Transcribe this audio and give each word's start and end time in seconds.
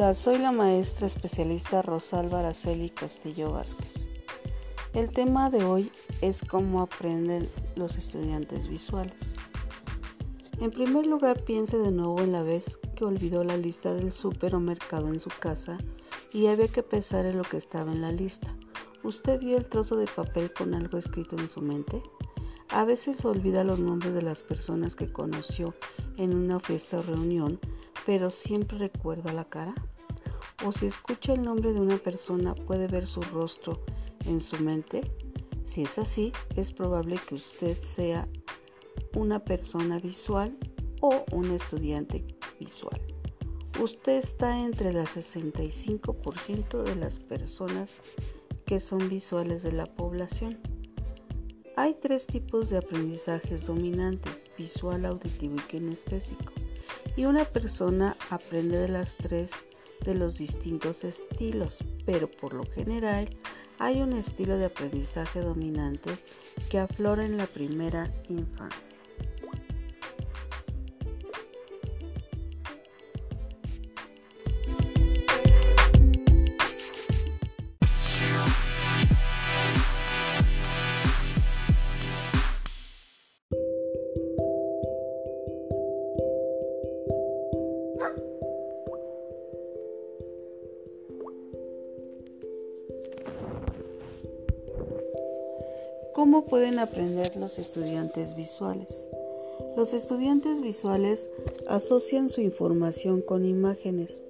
Hola, 0.00 0.14
soy 0.14 0.38
la 0.38 0.52
maestra 0.52 1.08
especialista 1.08 1.82
Rosalba 1.82 2.38
Araceli 2.38 2.88
Castillo 2.88 3.50
Vázquez. 3.50 4.08
El 4.92 5.10
tema 5.10 5.50
de 5.50 5.64
hoy 5.64 5.90
es 6.20 6.40
cómo 6.44 6.82
aprenden 6.82 7.48
los 7.74 7.96
estudiantes 7.96 8.68
visuales. 8.68 9.34
En 10.60 10.70
primer 10.70 11.04
lugar, 11.04 11.42
piense 11.42 11.78
de 11.78 11.90
nuevo 11.90 12.20
en 12.20 12.30
la 12.30 12.44
vez 12.44 12.78
que 12.94 13.04
olvidó 13.04 13.42
la 13.42 13.56
lista 13.56 13.92
del 13.92 14.12
súper 14.12 14.54
o 14.54 14.60
mercado 14.60 15.08
en 15.08 15.18
su 15.18 15.30
casa 15.30 15.78
y 16.32 16.46
había 16.46 16.68
que 16.68 16.84
pensar 16.84 17.26
en 17.26 17.36
lo 17.36 17.42
que 17.42 17.56
estaba 17.56 17.90
en 17.90 18.00
la 18.00 18.12
lista. 18.12 18.56
¿Usted 19.02 19.40
vio 19.40 19.56
el 19.56 19.66
trozo 19.66 19.96
de 19.96 20.06
papel 20.06 20.52
con 20.52 20.74
algo 20.74 20.96
escrito 20.96 21.34
en 21.36 21.48
su 21.48 21.60
mente? 21.60 22.00
A 22.68 22.84
veces 22.84 23.24
olvida 23.24 23.64
los 23.64 23.80
nombres 23.80 24.14
de 24.14 24.22
las 24.22 24.44
personas 24.44 24.94
que 24.94 25.10
conoció 25.10 25.74
en 26.18 26.36
una 26.36 26.60
fiesta 26.60 27.00
o 27.00 27.02
reunión, 27.02 27.58
pero 28.08 28.30
siempre 28.30 28.78
recuerda 28.78 29.34
la 29.34 29.44
cara. 29.44 29.74
O 30.64 30.72
si 30.72 30.86
escucha 30.86 31.34
el 31.34 31.42
nombre 31.42 31.74
de 31.74 31.80
una 31.80 31.98
persona, 31.98 32.54
puede 32.54 32.86
ver 32.86 33.06
su 33.06 33.20
rostro 33.20 33.84
en 34.24 34.40
su 34.40 34.56
mente. 34.62 35.02
Si 35.66 35.82
es 35.82 35.98
así, 35.98 36.32
es 36.56 36.72
probable 36.72 37.20
que 37.28 37.34
usted 37.34 37.76
sea 37.76 38.26
una 39.14 39.44
persona 39.44 39.98
visual 39.98 40.56
o 41.02 41.22
un 41.32 41.50
estudiante 41.50 42.24
visual. 42.58 42.98
Usted 43.78 44.16
está 44.16 44.58
entre 44.58 44.88
el 44.88 44.96
65% 44.96 46.84
de 46.84 46.96
las 46.96 47.18
personas 47.18 47.98
que 48.64 48.80
son 48.80 49.10
visuales 49.10 49.62
de 49.62 49.72
la 49.72 49.84
población. 49.84 50.58
Hay 51.76 51.92
tres 51.92 52.26
tipos 52.26 52.70
de 52.70 52.78
aprendizajes 52.78 53.66
dominantes, 53.66 54.50
visual, 54.56 55.04
auditivo 55.04 55.56
y 55.56 55.68
kinestésico. 55.68 56.54
Y 57.18 57.24
una 57.24 57.44
persona 57.44 58.16
aprende 58.30 58.78
de 58.78 58.88
las 58.88 59.16
tres 59.16 59.50
de 60.04 60.14
los 60.14 60.38
distintos 60.38 61.02
estilos, 61.02 61.82
pero 62.06 62.30
por 62.30 62.54
lo 62.54 62.64
general 62.64 63.28
hay 63.80 64.00
un 64.02 64.12
estilo 64.12 64.56
de 64.56 64.66
aprendizaje 64.66 65.40
dominante 65.40 66.12
que 66.70 66.78
aflora 66.78 67.26
en 67.26 67.36
la 67.36 67.48
primera 67.48 68.08
infancia. 68.28 69.00
¿Cómo 96.12 96.44
pueden 96.46 96.78
aprender 96.78 97.36
los 97.36 97.58
estudiantes 97.58 98.34
visuales? 98.34 99.08
Los 99.76 99.94
estudiantes 99.94 100.60
visuales 100.60 101.30
asocian 101.68 102.28
su 102.28 102.40
información 102.40 103.20
con 103.20 103.44
imágenes. 103.44 104.22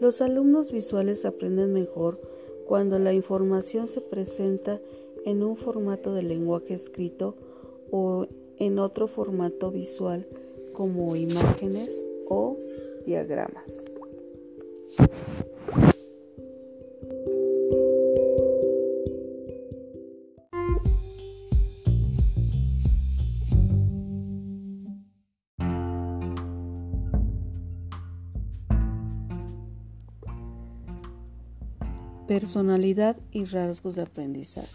Los 0.00 0.20
alumnos 0.20 0.72
visuales 0.72 1.24
aprenden 1.24 1.72
mejor 1.72 2.20
cuando 2.66 2.98
la 2.98 3.12
información 3.12 3.88
se 3.88 4.00
presenta 4.00 4.80
en 5.24 5.42
un 5.42 5.56
formato 5.56 6.14
de 6.14 6.22
lenguaje 6.22 6.74
escrito 6.74 7.36
o 7.90 8.26
en 8.58 8.78
otro 8.78 9.06
formato 9.06 9.70
visual 9.70 10.26
como 10.72 11.16
imágenes 11.16 12.02
o 12.28 12.56
diagramas. 13.06 13.90
Personalidad 32.26 33.18
y 33.32 33.44
rasgos 33.44 33.96
de 33.96 34.02
aprendizaje. 34.02 34.70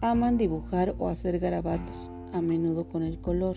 Aman 0.00 0.38
dibujar 0.38 0.94
o 1.00 1.08
hacer 1.08 1.40
garabatos, 1.40 2.12
a 2.32 2.40
menudo 2.40 2.88
con 2.88 3.02
el 3.02 3.20
color, 3.20 3.56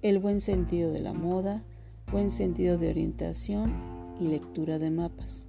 el 0.00 0.20
buen 0.20 0.40
sentido 0.40 0.90
de 0.90 1.00
la 1.00 1.12
moda, 1.12 1.62
buen 2.10 2.30
sentido 2.30 2.78
de 2.78 2.88
orientación 2.88 3.74
y 4.18 4.28
lectura 4.28 4.78
de 4.78 4.90
mapas. 4.90 5.48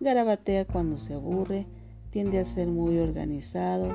Garabatea 0.00 0.64
cuando 0.64 0.98
se 0.98 1.14
aburre, 1.14 1.68
tiende 2.10 2.40
a 2.40 2.44
ser 2.44 2.66
muy 2.66 2.98
organizado, 2.98 3.94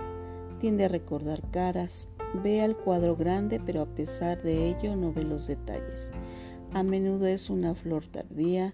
tiende 0.61 0.85
a 0.85 0.87
recordar 0.87 1.41
caras, 1.51 2.07
ve 2.41 2.61
al 2.61 2.77
cuadro 2.77 3.17
grande 3.17 3.59
pero 3.59 3.81
a 3.81 3.95
pesar 3.95 4.41
de 4.43 4.69
ello 4.69 4.95
no 4.95 5.11
ve 5.11 5.25
los 5.25 5.47
detalles. 5.47 6.13
A 6.71 6.83
menudo 6.83 7.27
es 7.27 7.49
una 7.49 7.75
flor 7.75 8.07
tardía, 8.07 8.73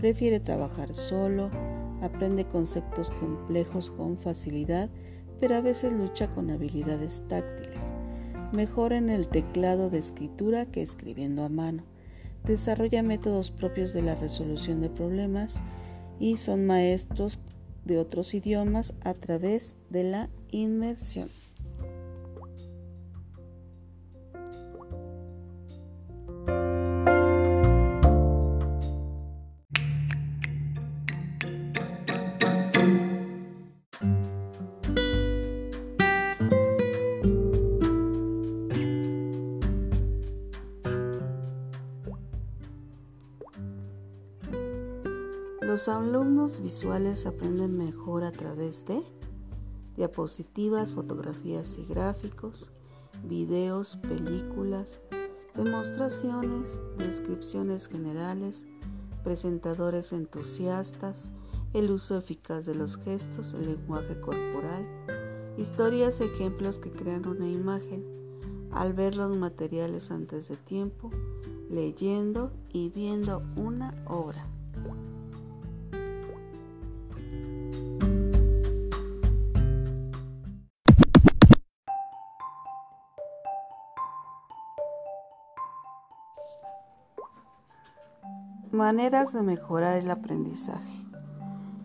prefiere 0.00 0.40
trabajar 0.40 0.94
solo, 0.94 1.52
aprende 2.00 2.46
conceptos 2.46 3.10
complejos 3.10 3.90
con 3.90 4.18
facilidad, 4.18 4.90
pero 5.40 5.56
a 5.56 5.60
veces 5.60 5.92
lucha 5.92 6.30
con 6.30 6.50
habilidades 6.50 7.24
táctiles. 7.28 7.92
Mejora 8.52 8.96
en 8.96 9.10
el 9.10 9.28
teclado 9.28 9.90
de 9.90 9.98
escritura 9.98 10.66
que 10.66 10.82
escribiendo 10.82 11.44
a 11.44 11.48
mano. 11.48 11.84
Desarrolla 12.44 13.02
métodos 13.02 13.50
propios 13.50 13.92
de 13.92 14.02
la 14.02 14.14
resolución 14.14 14.80
de 14.80 14.90
problemas 14.90 15.60
y 16.20 16.36
son 16.36 16.66
maestros 16.66 17.40
de 17.84 17.98
otros 17.98 18.34
idiomas 18.34 18.94
a 19.02 19.14
través 19.14 19.76
de 19.90 20.04
la 20.04 20.30
inmersión. 20.50 21.28
Los 45.74 45.88
alumnos 45.88 46.62
visuales 46.62 47.26
aprenden 47.26 47.76
mejor 47.76 48.22
a 48.22 48.30
través 48.30 48.86
de 48.86 49.02
diapositivas, 49.96 50.92
fotografías 50.92 51.78
y 51.78 51.84
gráficos, 51.84 52.70
videos, 53.24 53.96
películas, 53.96 55.00
demostraciones, 55.56 56.78
descripciones 56.96 57.88
generales, 57.88 58.66
presentadores 59.24 60.12
entusiastas, 60.12 61.32
el 61.72 61.90
uso 61.90 62.18
eficaz 62.18 62.66
de 62.66 62.76
los 62.76 62.96
gestos, 62.96 63.52
el 63.54 63.66
lenguaje 63.66 64.20
corporal, 64.20 64.86
historias, 65.58 66.20
ejemplos 66.20 66.78
que 66.78 66.92
crean 66.92 67.26
una 67.26 67.48
imagen, 67.48 68.04
al 68.70 68.92
ver 68.92 69.16
los 69.16 69.36
materiales 69.36 70.12
antes 70.12 70.46
de 70.46 70.56
tiempo, 70.56 71.10
leyendo 71.68 72.52
y 72.72 72.90
viendo 72.90 73.42
una 73.56 73.92
obra. 74.06 74.53
Maneras 88.74 89.32
de 89.32 89.42
mejorar 89.42 89.98
el 89.98 90.10
aprendizaje. 90.10 91.06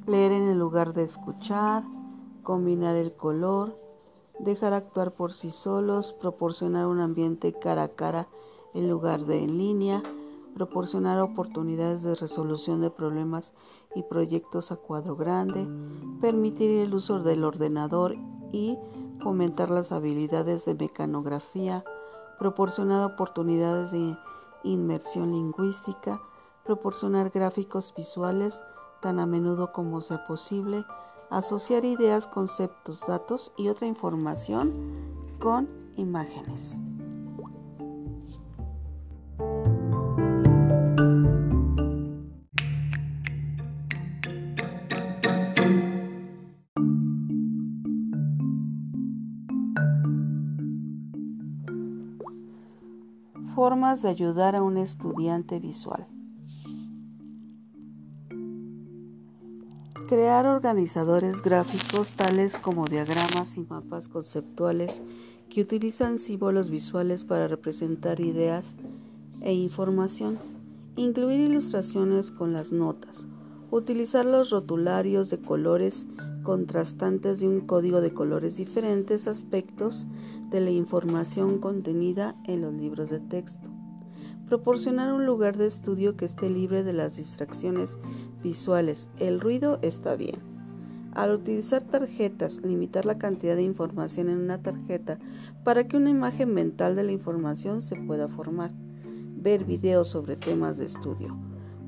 Leer 0.08 0.32
en 0.32 0.50
el 0.50 0.58
lugar 0.58 0.94
de 0.94 1.04
escuchar, 1.04 1.84
combinar 2.42 2.96
el 2.96 3.16
color, 3.16 3.76
dejar 4.40 4.74
actuar 4.74 5.14
por 5.14 5.32
sí 5.32 5.52
solos, 5.52 6.14
proporcionar 6.14 6.88
un 6.88 7.00
ambiente 7.00 7.54
cara 7.54 7.84
a 7.84 7.88
cara 7.90 8.28
en 8.74 8.90
lugar 8.90 9.26
de 9.26 9.44
en 9.44 9.60
línea, 9.60 10.02
proporcionar 10.56 11.20
oportunidades 11.20 12.02
de 12.02 12.16
resolución 12.16 12.82
de 12.82 12.90
problemas 12.90 13.54
y 13.94 14.02
proyectos 14.02 14.72
a 14.72 14.78
cuadro 14.78 15.16
grande, 15.16 15.68
permitir 16.20 16.72
el 16.80 16.96
uso 16.96 17.20
del 17.20 17.44
ordenador 17.44 18.16
y 18.52 18.80
fomentar 19.20 19.70
las 19.70 19.92
habilidades 19.92 20.66
de 20.66 20.74
mecanografía, 20.74 21.84
proporcionar 22.40 23.06
oportunidades 23.06 23.92
de 23.92 24.18
inmersión 24.64 25.30
lingüística, 25.30 26.20
proporcionar 26.70 27.32
gráficos 27.32 27.96
visuales 27.98 28.62
tan 29.02 29.20
a 29.20 29.26
menudo 29.26 29.72
como 29.72 30.02
sea 30.02 30.28
posible, 30.28 30.86
asociar 31.32 31.84
ideas, 31.84 32.28
conceptos, 32.28 33.08
datos 33.08 33.52
y 33.58 33.70
otra 33.70 33.88
información 33.88 34.72
con 35.40 35.68
imágenes. 35.96 36.80
Formas 53.56 54.04
de 54.04 54.10
ayudar 54.10 54.56
a 54.56 54.62
un 54.62 54.78
estudiante 54.78 55.60
visual. 55.60 56.19
Crear 60.08 60.46
organizadores 60.48 61.42
gráficos 61.42 62.12
tales 62.12 62.58
como 62.58 62.86
diagramas 62.86 63.58
y 63.58 63.62
mapas 63.62 64.08
conceptuales 64.08 65.02
que 65.50 65.62
utilizan 65.62 66.18
símbolos 66.18 66.70
visuales 66.70 67.26
para 67.26 67.48
representar 67.48 68.20
ideas 68.20 68.76
e 69.42 69.54
información. 69.54 70.40
Incluir 70.96 71.40
ilustraciones 71.40 72.32
con 72.32 72.54
las 72.54 72.72
notas. 72.72 73.28
Utilizar 73.72 74.26
los 74.26 74.50
rotularios 74.50 75.30
de 75.30 75.40
colores 75.40 76.08
contrastantes 76.44 77.40
de 77.40 77.48
un 77.48 77.62
código 77.62 78.02
de 78.02 78.14
colores 78.14 78.58
diferentes 78.58 79.28
aspectos 79.28 80.08
de 80.50 80.62
la 80.62 80.72
información 80.72 81.60
contenida 81.60 82.36
en 82.46 82.62
los 82.62 82.74
libros 82.74 83.10
de 83.10 83.20
texto. 83.20 83.70
Proporcionar 84.50 85.14
un 85.14 85.28
lugar 85.28 85.58
de 85.58 85.68
estudio 85.68 86.18
que 86.18 86.26
esté 86.26 86.50
libre 86.50 86.84
de 86.84 86.92
las 86.92 87.18
distracciones 87.18 88.00
visuales. 88.42 89.08
El 89.20 89.40
ruido 89.40 89.78
está 89.84 90.16
bien. 90.16 90.38
Al 91.14 91.36
utilizar 91.36 91.84
tarjetas, 91.84 92.60
limitar 92.64 93.06
la 93.06 93.20
cantidad 93.20 93.56
de 93.56 93.62
información 93.62 94.28
en 94.28 94.40
una 94.40 94.60
tarjeta 94.60 95.20
para 95.64 95.88
que 95.88 95.98
una 95.98 96.10
imagen 96.10 96.52
mental 96.52 96.96
de 96.96 97.04
la 97.04 97.12
información 97.12 97.80
se 97.80 97.96
pueda 97.96 98.28
formar. 98.28 98.72
Ver 99.36 99.66
videos 99.66 100.08
sobre 100.08 100.36
temas 100.36 100.80
de 100.80 100.88
estudio. 100.88 101.38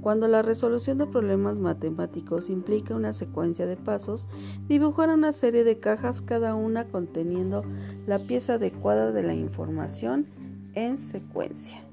Cuando 0.01 0.27
la 0.27 0.43
resolución 0.43 0.99
de 0.99 1.07
problemas 1.07 1.57
matemáticos 1.57 2.47
implica 2.51 2.95
una 2.95 3.13
secuencia 3.13 3.65
de 3.65 3.77
pasos, 3.77 4.27
dibujar 4.67 5.09
una 5.09 5.33
serie 5.33 5.63
de 5.63 5.79
cajas 5.79 6.21
cada 6.21 6.53
una 6.53 6.87
conteniendo 6.89 7.63
la 8.05 8.19
pieza 8.19 8.53
adecuada 8.53 9.11
de 9.11 9.23
la 9.23 9.33
información 9.33 10.27
en 10.75 10.99
secuencia. 10.99 11.90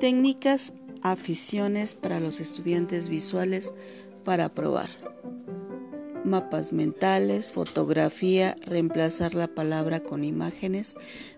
Técnicas, 0.00 0.72
aficiones 1.02 1.94
para 1.94 2.20
los 2.20 2.40
estudiantes 2.40 3.08
visuales 3.08 3.74
para 4.24 4.48
probar. 4.48 4.88
Mapas 6.24 6.72
mentales, 6.72 7.50
fotografía, 7.50 8.56
reemplazar 8.64 9.34
la 9.34 9.48
palabra 9.48 10.00
con 10.00 10.24
imágenes 10.24 10.94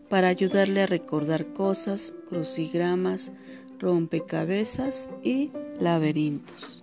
para 0.08 0.28
ayudarle 0.28 0.82
a 0.82 0.86
recordar 0.86 1.52
cosas, 1.54 2.14
crucigramas, 2.28 3.32
rompecabezas 3.80 5.08
y 5.24 5.50
laberintos. 5.80 6.81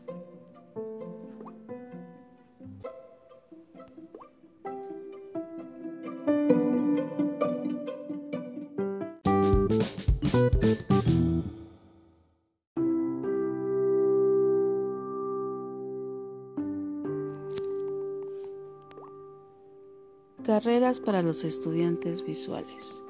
Carreras 20.50 21.00
para 21.00 21.22
los 21.22 21.44
estudiantes 21.44 22.26
visuales. 22.26 23.04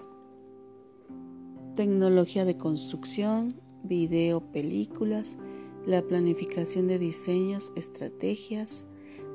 Tecnología 1.74 2.44
de 2.44 2.58
construcción, 2.58 3.54
video, 3.82 4.42
películas, 4.52 5.38
la 5.86 6.02
planificación 6.02 6.90
de 6.90 7.00
diseños, 7.00 7.72
estrategias, 7.78 8.88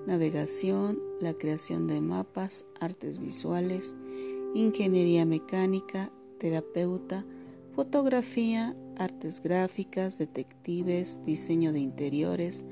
navegación, 0.06 1.00
la 1.18 1.32
creación 1.32 1.86
de 1.86 2.02
mapas, 2.02 2.66
artes 2.78 3.18
visuales, 3.18 3.96
ingeniería 4.54 5.24
mecánica, 5.24 6.12
terapeuta, 6.38 7.24
fotografía, 7.72 8.76
artes 8.98 9.40
gráficas, 9.40 10.18
detectives, 10.18 11.24
diseño 11.24 11.72
de 11.72 11.80
interiores, 11.80 12.66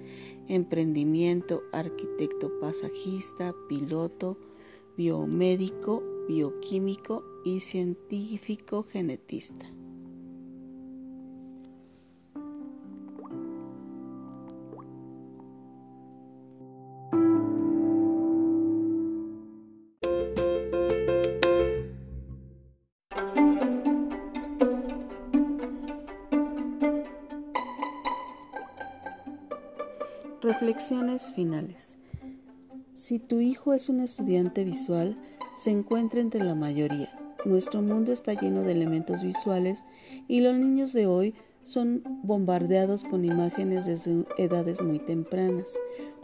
emprendimiento, 0.49 1.63
arquitecto 1.73 2.53
pasajista, 2.61 3.55
piloto, 3.71 4.37
biomédico, 4.97 6.03
bioquímico 6.29 7.25
y 7.45 7.61
científico 7.61 8.83
genetista. 8.83 9.67
Reflexiones 30.43 31.33
finales. 31.35 32.02
Si 33.03 33.19
tu 33.19 33.41
hijo 33.41 33.73
es 33.75 33.89
un 33.89 33.99
estudiante 33.99 34.63
visual, 34.63 35.19
se 35.57 35.73
encuentra 35.73 36.21
entre 36.21 36.45
la 36.45 36.55
mayoría. 36.55 37.09
Nuestro 37.45 37.83
mundo 37.83 38.13
está 38.13 38.33
lleno 38.33 38.63
de 38.63 38.71
elementos 38.71 39.25
visuales 39.25 39.87
y 40.29 40.41
los 40.41 40.57
niños 40.57 40.93
de 40.93 41.09
hoy 41.09 41.35
son 41.65 42.05
bombardeados 42.23 43.03
con 43.03 43.25
imágenes 43.25 43.87
desde 43.87 44.25
edades 44.39 44.83
muy 44.83 45.01
tempranas. 45.01 45.77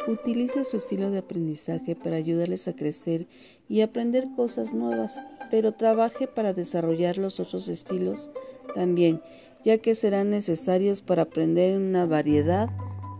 Utilice 0.07 0.63
su 0.63 0.77
estilo 0.77 1.11
de 1.11 1.19
aprendizaje 1.19 1.97
para 1.97 2.15
ayudarles 2.15 2.69
a 2.69 2.77
crecer 2.77 3.27
y 3.69 3.81
aprender 3.81 4.29
cosas 4.37 4.73
nuevas, 4.73 5.21
pero 5.51 5.73
trabaje 5.73 6.29
para 6.29 6.53
desarrollar 6.53 7.19
los 7.19 7.41
otros 7.41 7.67
estilos 7.67 8.31
también, 8.77 9.21
ya 9.65 9.79
que 9.79 9.97
serán 9.97 10.31
necesarios 10.31 11.03
para 11.03 11.23
aprender 11.23 11.75
en 11.75 11.83
una 11.83 12.07
variedad 12.07 12.69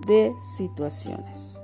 de 0.07 0.33
situaciones. 0.57 1.61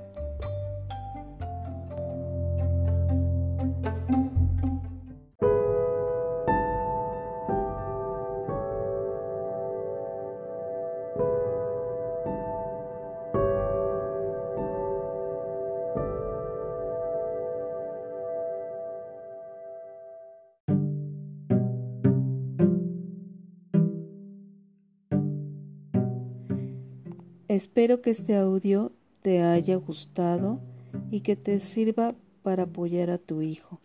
Espero 27.55 28.01
que 28.01 28.09
este 28.09 28.35
audio 28.35 28.91
te 29.21 29.41
haya 29.41 29.77
gustado 29.77 30.59
y 31.09 31.21
que 31.21 31.37
te 31.37 31.61
sirva 31.61 32.13
para 32.43 32.63
apoyar 32.63 33.09
a 33.09 33.17
tu 33.17 33.41
hijo. 33.41 33.79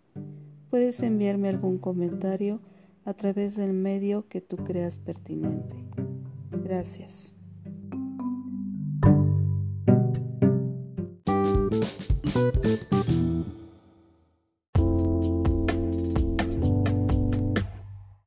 Puedes 0.71 1.00
enviarme 1.05 1.50
algún 1.50 1.79
comentario 1.79 2.61
a 3.05 3.15
través 3.15 3.55
del 3.55 3.73
medio 3.73 4.27
que 4.27 4.41
tú 4.41 4.57
creas 4.57 4.99
pertinente. 4.99 5.77
Gracias. 6.50 7.37